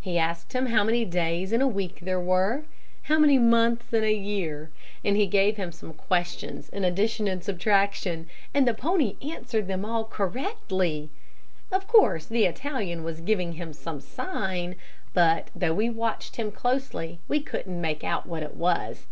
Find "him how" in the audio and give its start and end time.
0.54-0.84